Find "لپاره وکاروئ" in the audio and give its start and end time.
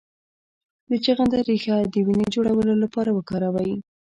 2.83-3.73